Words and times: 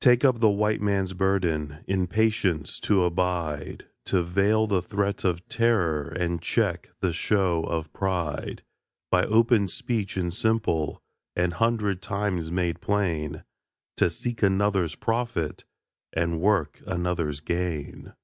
Take 0.00 0.24
up 0.24 0.40
the 0.40 0.48
White 0.48 0.80
Man's 0.80 1.12
burden 1.12 1.84
In 1.86 2.06
patience 2.06 2.80
to 2.80 3.04
abide, 3.04 3.84
To 4.06 4.22
veil 4.22 4.66
the 4.66 4.80
threat 4.80 5.22
of 5.22 5.46
terror 5.50 6.04
And 6.08 6.40
check 6.40 6.88
the 7.00 7.12
show 7.12 7.62
of 7.64 7.92
pride; 7.92 8.62
By 9.10 9.24
open 9.24 9.68
speech 9.68 10.16
and 10.16 10.32
simple, 10.32 11.02
An 11.36 11.50
hundred 11.50 12.00
times 12.00 12.50
made 12.50 12.80
plain, 12.80 13.44
To 13.98 14.08
seek 14.08 14.42
another's 14.42 14.94
profit, 14.94 15.66
And 16.10 16.40
work 16.40 16.80
another's 16.86 17.40
gain. 17.40 18.14